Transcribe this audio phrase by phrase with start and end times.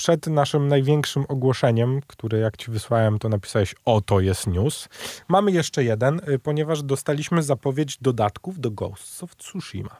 [0.00, 4.88] przed naszym największym ogłoszeniem, które jak ci wysłałem, to napisałeś o to jest news.
[5.28, 9.96] Mamy jeszcze jeden, y, ponieważ dostaliśmy zapowiedź dodatków do Ghosts of Tsushima.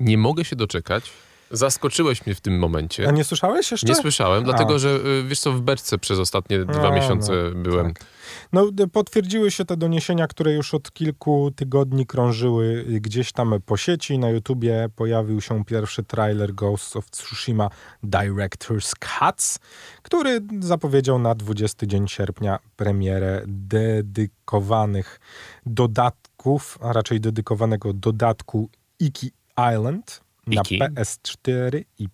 [0.00, 1.12] Nie mogę się doczekać.
[1.50, 3.08] Zaskoczyłeś mnie w tym momencie.
[3.08, 3.86] A nie słyszałeś jeszcze?
[3.86, 4.78] Nie słyszałem, dlatego A.
[4.78, 7.94] że y, wiesz co, w beczce przez ostatnie dwa No, miesiące no, byłem.
[7.94, 8.04] tak.
[8.52, 13.76] No, potwierdziły się te doniesienia, które już od kilku tygodni krążyły y, gdzieś tam po
[13.76, 14.18] sieci.
[14.18, 17.70] Na YouTubie pojawił się pierwszy trailer Ghosts of Tsushima
[18.04, 19.58] Director's Cuts,
[20.02, 25.20] który zapowiedział na 20 dzień sierpnia premierę dedykowanych
[25.66, 28.70] dodatków, a raczej dedykowanego dodatku
[29.00, 29.30] Iki
[29.74, 30.78] Island na Iki?
[30.78, 32.08] PS4 i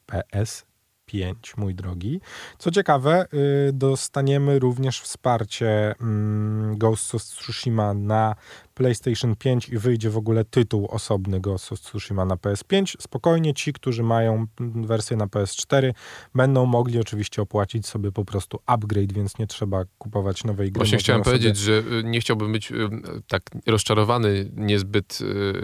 [1.09, 2.21] PS5, mój drogi.
[2.59, 3.27] Co ciekawe,
[3.69, 8.35] y, dostaniemy również wsparcie mm, Ghost of Tsushima na
[8.75, 12.97] PlayStation 5 i wyjdzie w ogóle tytuł osobny Ghost of Tsushima na PS5.
[13.01, 15.93] Spokojnie ci, którzy mają mm, wersję na PS4
[16.35, 20.79] będą mogli oczywiście opłacić sobie po prostu upgrade, więc nie trzeba kupować nowej gry.
[20.79, 22.73] Właśnie chciałem sobie- powiedzieć, że y, nie chciałbym być
[23.29, 25.19] tak rozczarowany niezbyt,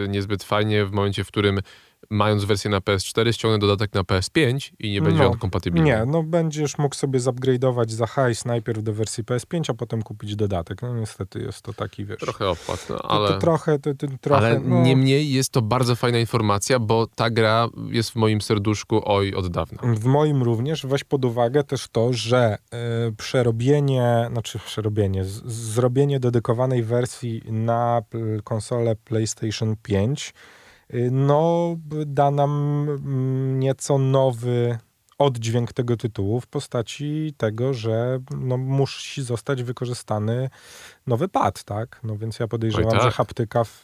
[0.04, 1.60] y, niezbyt fajnie w momencie, w którym
[2.10, 5.30] mając wersję na PS4 ściągnę dodatek na PS5 i nie będzie No.
[5.30, 5.86] on kompatybilny.
[5.86, 10.36] Nie, no będziesz mógł sobie zupgrade'ować za hajs najpierw do wersji PS5, a potem kupić
[10.36, 10.82] dodatek.
[10.82, 12.20] No niestety jest to taki, wiesz...
[12.20, 13.28] Trochę opłat, no, to, ale...
[13.28, 17.30] to trochę, to, to, trochę, Ale no, niemniej jest to bardzo fajna informacja, bo ta
[17.30, 19.78] gra jest w moim serduszku oj od dawna.
[19.94, 22.58] W moim również weź pod uwagę też to, że
[23.08, 28.02] y, przerobienie, znaczy przerobienie, z, zrobienie dedykowanej wersji na
[28.44, 30.59] konsolę PlayStation 5 y,
[31.10, 34.78] no da nam mm, nieco nowy
[35.18, 40.50] oddźwięk tego tytułu w postaci tego, że no, musi zostać wykorzystany
[41.06, 42.00] nowy pad, tak?
[42.02, 43.02] No więc ja podejrzewam, tak.
[43.02, 43.82] że haptyka w,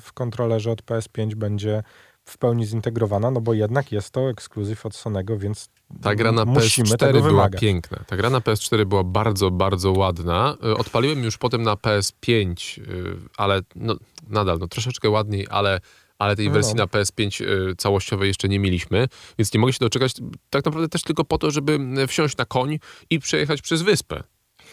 [0.00, 1.82] w kontrolerze od PS5 będzie
[2.24, 5.68] w pełni zintegrowana, no bo jednak jest to ekskluzyw od Sonego, więc
[6.02, 7.98] Ta gra na musimy PS4 tego była piękna.
[8.06, 10.56] Ta gra na PS4 była bardzo, bardzo ładna.
[10.64, 13.96] Y, Odpaliłem już potem na PS5, y, ale no,
[14.28, 15.80] nadal no, troszeczkę ładniej, ale,
[16.18, 16.52] ale tej No.
[16.52, 20.12] wersji na PS5 y, całościowej jeszcze nie mieliśmy, więc nie mogę się doczekać
[20.50, 22.78] tak naprawdę też tylko po to, żeby y, wsiąść na koń
[23.10, 24.22] i przejechać przez wyspę,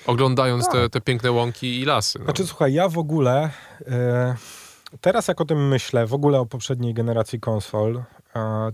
[0.06, 0.92] oglądając te, Tak.
[0.92, 2.20] te piękne łąki i lasy.
[2.20, 2.26] No.
[2.26, 3.50] Znaczy, słuchaj, ja w ogóle
[3.88, 4.36] e,
[5.02, 8.04] teraz jak o tym myślę, w ogóle o poprzedniej generacji konsol,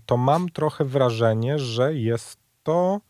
[0.06, 3.02] to mam trochę wrażenie, że jest to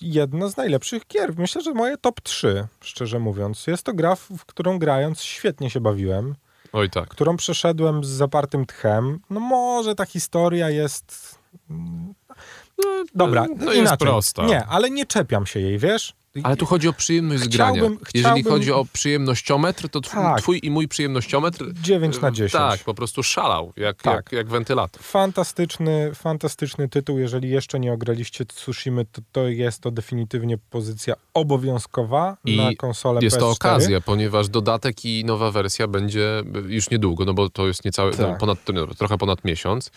[0.00, 1.34] jedna z najlepszych gier.
[1.38, 3.66] Myślę, że moje top 3, szczerze mówiąc.
[3.66, 6.34] Jest to gra, w którą grając świetnie się bawiłem,
[6.72, 7.08] Oj tak.
[7.08, 9.20] którą przeszedłem z zapartym tchem.
[9.30, 11.38] No może ta historia jest...
[11.68, 13.80] No, Dobra, to inaczej.
[13.80, 14.44] jest prosta.
[14.46, 16.12] Nie, ale nie czepiam się jej, wiesz?
[16.42, 17.96] Ale tu chodzi o przyjemność Chciałbym- grania.
[18.14, 20.38] Jeżeli chciałbym- chodzi o przyjemnościometr, to twój, Tak.
[20.40, 22.52] twój i mój przyjemnościometr 9 na 10.
[22.52, 24.14] Tak, po prostu szalał, jak, Tak.
[24.16, 25.02] jak, jak wentylator.
[25.02, 27.18] Fantastyczny, fantastyczny tytuł.
[27.18, 33.20] Jeżeli jeszcze nie ograliście Tsushimy, to, to jest to definitywnie pozycja obowiązkowa I na konsolę
[33.22, 33.40] Jest PS4.
[33.40, 38.10] to okazja, ponieważ dodatek i nowa wersja będzie już niedługo, no bo to jest niecałe,
[38.18, 38.38] no, Tak.
[38.38, 39.90] ponad, no, trochę ponad miesiąc.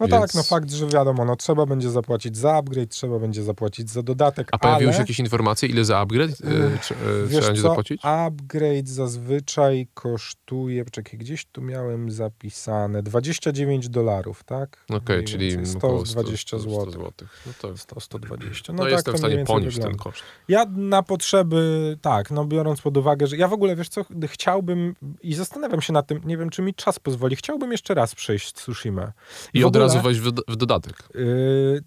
[0.00, 3.42] No więc- tak, no fakt, że wiadomo, no trzeba będzie zapłacić za upgrade, trzeba będzie
[3.42, 4.96] zapłacić za dodatek, A pojawiły ale...
[4.96, 8.00] się jakieś informacje, ile za upgrade y, trze- y, Wiesz trzeba będzie co, zapłacić?
[8.04, 14.84] upgrade zazwyczaj kosztuje, czekaj, gdzieś tu miałem zapisane, 29 dolarów, tak?
[14.90, 16.90] Okej, Mniej czyli więcej około 120 100 zł.
[16.90, 17.42] złotych.
[17.46, 18.72] No to 100, 120.
[18.72, 20.04] no, No, tak jestem to w stanie ponieść ten wygląda.
[20.04, 20.22] koszt.
[20.48, 24.94] Ja na potrzeby, tak, no biorąc pod uwagę, że ja w ogóle, wiesz co, chciałbym
[25.22, 28.52] i zastanawiam się nad tym, nie wiem, czy mi czas pozwoli, chciałbym jeszcze raz przejść
[28.52, 29.12] Tsushima.
[29.54, 31.08] I w od ogóle- razu wejść w, w dodatek.
[31.14, 31.82] Yy,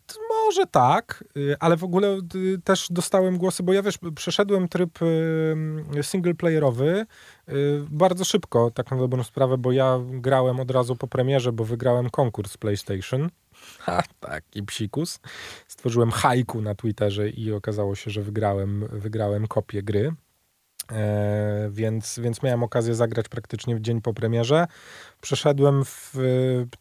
[0.45, 4.99] może tak, yy, ale w ogóle yy, też dostałem głosy, bo ja wiesz, przeszedłem tryb
[5.93, 7.05] yy, singleplayerowy
[7.47, 11.63] yy, bardzo szybko, tak na dobrą sprawę, bo ja grałem od razu po premierze, bo
[11.63, 13.29] wygrałem konkurs PlayStation.
[13.79, 15.19] Ha, taki psikus.
[15.67, 20.15] Stworzyłem haiku na Twitterze i okazało się, że wygrałem, wygrałem kopię gry.
[20.91, 24.67] E, więc, więc miałem okazję zagrać praktycznie w dzień po premierze.
[25.21, 26.19] Przeszedłem w e,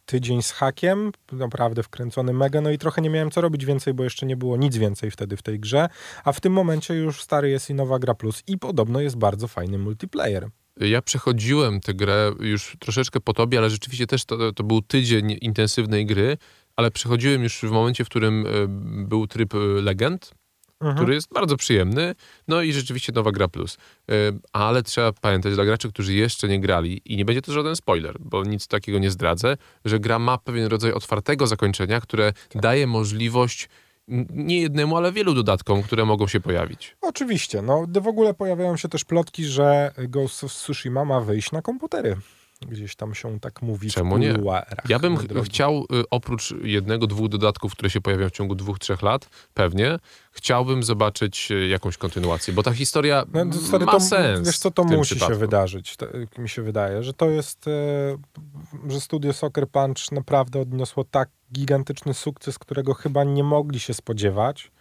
[0.05, 4.03] tydzień z hakiem, naprawdę wkręcony mega, no i trochę nie miałem co robić więcej, bo
[4.03, 5.89] jeszcze nie było nic więcej wtedy w tej grze,
[6.23, 9.47] a w tym momencie już stary jest i nowa gra plus i podobno jest bardzo
[9.47, 10.49] fajny multiplayer.
[10.79, 15.37] Ja przechodziłem tę grę już troszeczkę po tobie, ale rzeczywiście też to, to był tydzień
[15.41, 16.37] intensywnej gry,
[16.75, 18.49] ale przechodziłem już w momencie, w którym e,
[19.07, 20.31] był tryb legend,
[20.79, 20.97] Mhm.
[20.97, 22.15] który jest bardzo przyjemny,
[22.47, 23.77] no i rzeczywiście nowa gra plus.
[24.53, 28.15] Ale trzeba pamiętać dla graczy, którzy jeszcze nie grali i nie będzie to żaden spoiler,
[28.19, 33.69] bo nic takiego nie zdradzę, że gra ma pewien rodzaj otwartego zakończenia, które daje możliwość
[34.29, 36.97] nie jednemu, ale wielu dodatkom, które mogą się pojawić.
[37.01, 41.61] Oczywiście, no w ogóle pojawiają się też plotki, że Ghost of Tsushima ma wyjść na
[41.61, 42.17] komputery.
[42.61, 44.33] Gdzieś tam się tak mówi Czemu nie?
[44.89, 48.79] Ja bym ch- chciał, y, oprócz jednego, dwóch dodatków, które się pojawią w ciągu dwóch,
[48.79, 49.99] trzech lat, pewnie,
[50.31, 54.47] chciałbym zobaczyć y, jakąś kontynuację, bo ta historia No, to, stary, ma to, sens.
[54.47, 55.33] Wiesz co, to musi przypadku.
[55.33, 56.05] się wydarzyć, to,
[56.37, 57.65] mi się wydaje, że to jest,
[58.89, 64.71] że studio Soccer Punch naprawdę odniosło tak gigantyczny sukces, którego chyba nie mogli się spodziewać.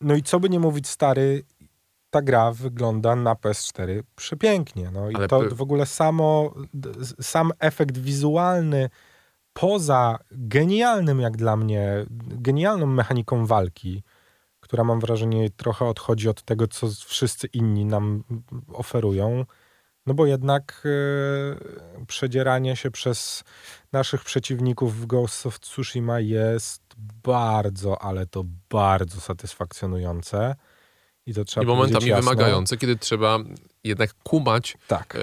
[0.00, 1.42] No i co by nie mówić, stary,
[2.16, 4.90] ta gra wygląda na PS4 przepięknie.
[4.90, 6.54] No i Ale to w ogóle samo,
[7.20, 8.90] sam efekt wizualny,
[9.52, 14.02] poza genialnym jak dla mnie, genialną mechaniką walki,
[14.60, 18.24] która mam wrażenie trochę odchodzi od tego, co wszyscy inni nam
[18.72, 19.44] oferują.
[20.06, 23.44] No bo jednak e, przedzieranie się przez
[23.92, 26.82] naszych przeciwników w Ghost of Tsushima jest
[27.22, 30.56] bardzo, ale to bardzo satysfakcjonujące.
[31.26, 32.22] I to trzeba I momentami jasno.
[32.30, 33.38] wymagające, kiedy trzeba
[33.84, 35.16] jednak kumać Tak.
[35.16, 35.18] E,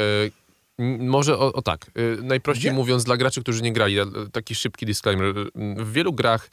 [0.99, 1.85] Może o, o tak,
[2.19, 5.33] e, najprościej mówiąc dla graczy, którzy nie grali, e, taki szybki disclaimer.
[5.77, 6.49] W wielu grach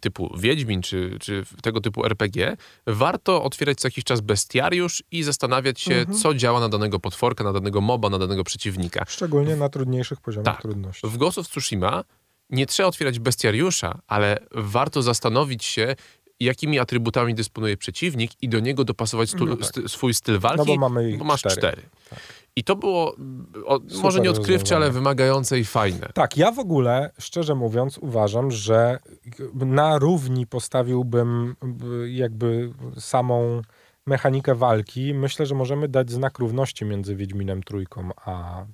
[0.00, 2.56] typu Wiedźmin czy, czy tego typu RPG
[2.86, 6.18] warto otwierać co jakiś czas bestiariusz i zastanawiać się, Mhm.
[6.18, 9.04] co działa na danego potworka, na danego moba, na danego przeciwnika.
[9.08, 10.62] Szczególnie na trudniejszych poziomach Tak.
[10.62, 11.06] trudności.
[11.06, 12.04] W Ghost of Tsushima
[12.50, 15.96] nie trzeba otwierać bestiariusza, ale warto zastanowić się,
[16.44, 19.66] jakimi atrybutami dysponuje przeciwnik i do niego dopasować stu, No tak.
[19.68, 21.56] sty- swój styl walki, No bo mamy bo masz cztery.
[21.56, 21.82] cztery.
[22.10, 22.18] Tak.
[22.56, 23.16] I to było
[23.66, 26.08] o, może nie odkrywcze, ale wymagające i fajne.
[26.14, 28.98] Tak, ja w ogóle, szczerze mówiąc, uważam, że
[29.54, 31.56] na równi postawiłbym
[32.06, 33.62] jakby samą
[34.06, 35.14] mechanikę walki.
[35.14, 38.64] Myślę, że możemy dać znak równości między Wiedźminem Trójką a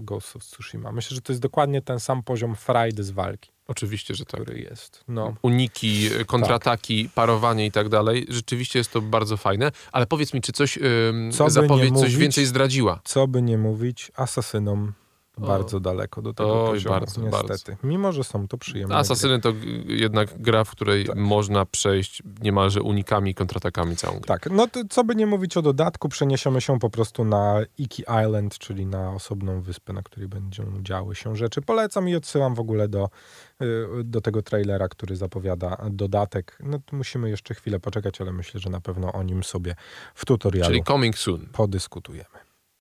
[0.00, 0.92] Ghost of Tsushima.
[0.92, 4.40] Myślę, że to jest dokładnie ten sam poziom frajdy z walki, Oczywiście, że tak.
[4.40, 5.04] który jest.
[5.08, 5.34] No.
[5.42, 8.26] Uniki, kontrataki, parowanie i tak dalej.
[8.28, 9.72] Rzeczywiście jest to bardzo fajne.
[9.92, 13.00] Ale powiedz mi, czy coś, ym, Co zapowiedź coś mówić, więcej zdradziła?
[13.04, 14.92] Co by nie mówić, asasynom
[15.36, 15.46] O.
[15.46, 17.76] bardzo daleko do tego Oj, poziomu, bardzo, niestety.
[17.82, 19.00] Mimo, że są to przyjemne gry.
[19.00, 21.16] Asasyny to g- jednak gra, w której Tak.
[21.16, 24.26] można przejść niemalże unikami, kontratakami całą grę.
[24.26, 28.02] Tak, no to co by nie mówić o dodatku, przeniesiemy się po prostu na Iki
[28.02, 31.62] Island, czyli na osobną wyspę, na której będą działy się rzeczy.
[31.62, 33.08] Polecam i odsyłam w ogóle do,
[33.62, 33.66] y,
[34.04, 36.58] do tego trailera, który zapowiada dodatek.
[36.62, 39.74] No to musimy jeszcze chwilę poczekać, ale myślę, że na pewno o nim sobie
[40.14, 41.46] w tutorialu Czyli coming soon.
[41.52, 42.49] podyskutujemy.